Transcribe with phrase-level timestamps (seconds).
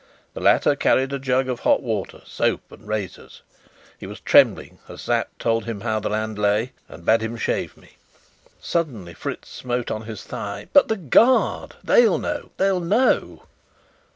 [0.33, 3.43] The latter carried a jug of hot water, soap and razors.
[3.99, 7.77] He was trembling as Sapt told him how the land lay, and bade him shave
[7.77, 7.97] me.
[8.59, 11.75] Suddenly Fritz smote on his thigh: "But the guard!
[11.83, 12.49] They'll know!
[12.57, 13.43] they'll know!"